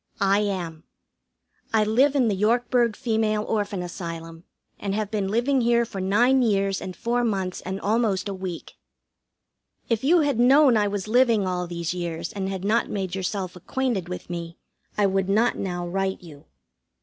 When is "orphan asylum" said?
3.43-4.45